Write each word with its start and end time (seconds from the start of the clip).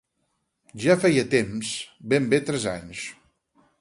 Ja 0.85 0.95
feia 1.03 1.25
temps, 1.33 1.73
ben 2.15 2.33
bé 2.33 2.41
tres 2.49 2.67
anys. 2.73 3.05